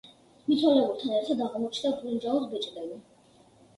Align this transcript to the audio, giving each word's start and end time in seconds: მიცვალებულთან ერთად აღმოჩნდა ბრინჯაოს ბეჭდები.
მიცვალებულთან 0.45 1.13
ერთად 1.17 1.45
აღმოჩნდა 1.49 1.91
ბრინჯაოს 2.01 2.49
ბეჭდები. 2.55 2.99